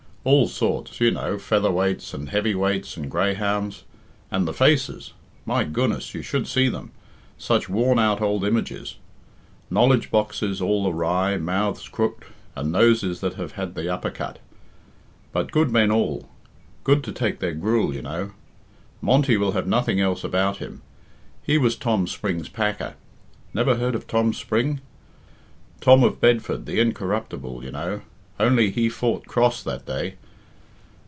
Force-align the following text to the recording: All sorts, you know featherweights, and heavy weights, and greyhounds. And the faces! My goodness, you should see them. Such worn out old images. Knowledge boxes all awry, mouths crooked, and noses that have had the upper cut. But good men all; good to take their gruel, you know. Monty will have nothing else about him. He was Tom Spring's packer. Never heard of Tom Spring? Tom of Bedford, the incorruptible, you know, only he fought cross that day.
All 0.23 0.47
sorts, 0.47 1.01
you 1.01 1.09
know 1.09 1.37
featherweights, 1.37 2.13
and 2.13 2.29
heavy 2.29 2.53
weights, 2.53 2.95
and 2.95 3.09
greyhounds. 3.09 3.85
And 4.29 4.47
the 4.47 4.53
faces! 4.53 5.13
My 5.47 5.63
goodness, 5.63 6.13
you 6.13 6.21
should 6.21 6.45
see 6.47 6.69
them. 6.69 6.91
Such 7.39 7.67
worn 7.67 7.97
out 7.97 8.21
old 8.21 8.43
images. 8.43 8.97
Knowledge 9.71 10.11
boxes 10.11 10.61
all 10.61 10.87
awry, 10.87 11.37
mouths 11.37 11.87
crooked, 11.87 12.27
and 12.55 12.71
noses 12.71 13.19
that 13.21 13.33
have 13.33 13.53
had 13.53 13.73
the 13.73 13.91
upper 13.91 14.11
cut. 14.11 14.37
But 15.31 15.51
good 15.51 15.71
men 15.71 15.89
all; 15.89 16.29
good 16.83 17.03
to 17.05 17.11
take 17.11 17.39
their 17.39 17.55
gruel, 17.55 17.91
you 17.95 18.03
know. 18.03 18.33
Monty 19.01 19.37
will 19.37 19.53
have 19.53 19.65
nothing 19.65 19.99
else 19.99 20.23
about 20.23 20.57
him. 20.57 20.83
He 21.41 21.57
was 21.57 21.75
Tom 21.75 22.05
Spring's 22.05 22.47
packer. 22.47 22.93
Never 23.55 23.77
heard 23.77 23.95
of 23.95 24.05
Tom 24.05 24.33
Spring? 24.33 24.81
Tom 25.79 26.03
of 26.03 26.21
Bedford, 26.21 26.67
the 26.67 26.79
incorruptible, 26.79 27.63
you 27.63 27.71
know, 27.71 28.01
only 28.39 28.71
he 28.71 28.89
fought 28.89 29.27
cross 29.27 29.61
that 29.61 29.85
day. 29.85 30.15